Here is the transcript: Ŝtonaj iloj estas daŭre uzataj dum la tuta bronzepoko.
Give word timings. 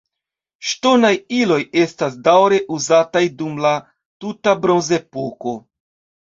Ŝtonaj 0.69 1.11
iloj 1.39 1.57
estas 1.81 2.17
daŭre 2.27 2.59
uzataj 2.77 3.23
dum 3.43 3.61
la 3.67 3.75
tuta 4.27 4.57
bronzepoko. 4.65 5.55